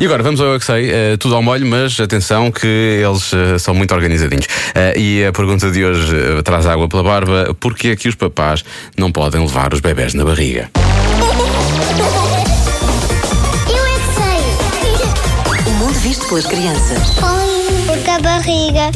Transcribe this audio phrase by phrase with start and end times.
[0.00, 2.66] E agora vamos ao Eu é que sei, eh, tudo ao molho, mas atenção que
[2.66, 4.46] eles eh, são muito organizadinhos.
[4.74, 8.64] Eh, e a pergunta de hoje traz água pela barba: porquê é que os papás
[8.96, 10.70] não podem levar os bebés na barriga?
[13.68, 15.70] Eu é que sei.
[15.70, 16.98] O mundo visto pelas crianças.
[17.86, 18.90] Porque a barriga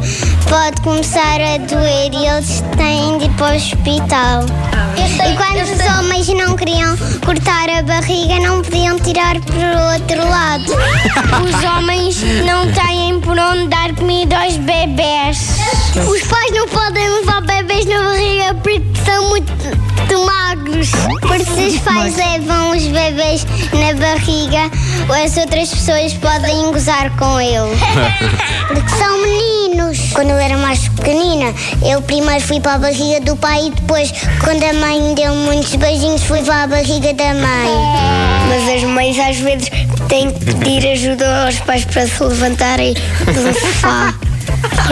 [0.49, 4.47] pode começar a doer e eles têm de ir para o hospital.
[5.27, 10.29] E quando os homens não queriam cortar a barriga, não podiam tirar para o outro
[10.29, 10.65] lado.
[11.45, 15.57] Os homens não têm por onde dar comida aos bebés.
[15.97, 19.55] Os pais não podem levar bebés na barriga porque são muito
[20.27, 20.91] magros.
[21.21, 24.71] Porque se os pais levam os bebés na barriga,
[25.23, 27.79] as outras pessoas podem gozar com eles.
[28.69, 29.54] Porque são meninos.
[30.15, 31.53] Quando eu era mais pequenina,
[31.85, 35.35] eu primeiro fui para a barriga do pai e depois, quando a mãe me deu
[35.35, 37.71] muitos beijinhos, fui para a barriga da mãe.
[38.49, 39.69] Mas as mães às vezes
[40.09, 44.15] têm que pedir ajuda aos pais para se levantarem do sofá.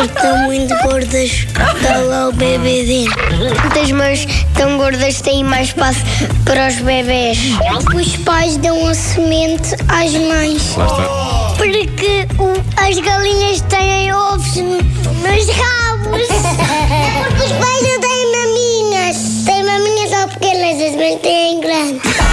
[0.04, 3.60] Estão muito gordas, está lá o bebê dentro.
[3.62, 6.00] Muitas mães tão gordas têm mais espaço
[6.44, 7.38] para os bebés.
[7.94, 10.74] Os pais dão a semente às mães.
[11.56, 14.41] Porque o- as galinhas têm ovos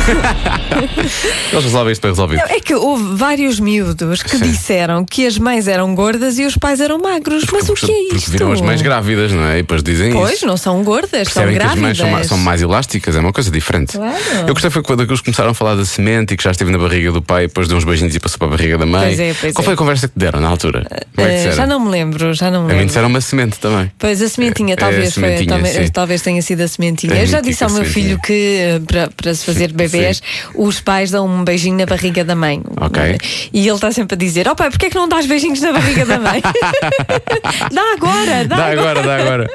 [1.51, 2.35] Eles resolvem isto para resolver.
[2.37, 4.43] Não, É que houve vários miúdos que Sim.
[4.51, 7.43] disseram que as mães eram gordas e os pais eram magros.
[7.51, 8.31] Mas o que é Porque isto?
[8.31, 9.55] viram as mães grávidas, não é?
[9.59, 10.45] E depois dizem Pois, isso.
[10.47, 11.99] não são gordas, são Percebem que as grávidas.
[11.99, 13.97] mães são, são mais elásticas, é uma coisa diferente.
[13.97, 14.15] Claro.
[14.47, 16.77] Eu gostei foi quando eles começaram a falar da semente e que já esteve na
[16.77, 19.07] barriga do pai, depois deu uns beijinhos e passou para a barriga da mãe.
[19.07, 19.65] Pois é, pois Qual é.
[19.65, 20.85] foi a conversa que deram na altura?
[21.15, 22.87] Como é Eh, já não me lembro, já não me A mim lembro.
[22.87, 23.91] disseram uma semente também.
[23.97, 25.91] Pois a sementinha, É, talvez, é a foi, sementinha, talvez, sim.
[25.91, 27.13] talvez tenha sido a sementinha.
[27.13, 30.21] A Eu já disse ao meu filho que eh, para, para se fazer bebés,
[30.55, 32.61] os pais dão um beijinho na barriga da mãe.
[32.79, 33.17] Ok.
[33.53, 35.71] E ele está sempre a dizer: Ó pai, porquê é que não dás beijinhos na
[35.71, 36.41] barriga da mãe?
[37.71, 39.49] dá agora, dá, Dá agora, dá agora.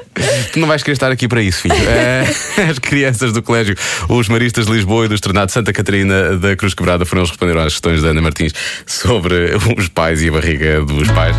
[0.52, 1.74] Tu não vais querer estar aqui para isso, filho.
[1.94, 2.24] Eh,
[2.70, 3.74] as crianças do colégio,
[4.08, 7.34] os maristas de Lisboa e do Estrenado Santa Catarina da Cruz Quebrada foram eles que
[7.34, 8.52] responderam às questões da Ana Martins
[8.86, 11.36] sobre os pais e a barriga dos pais.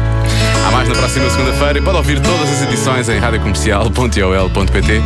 [0.65, 5.01] Há mais na próxima segunda-feira e pode ouvir todas as edições em radiocomercial.ol.pt.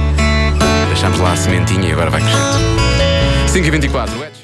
[0.87, 2.88] Deixamos lá a sementinha e agora vai crescendo.
[3.49, 4.39] 5h24.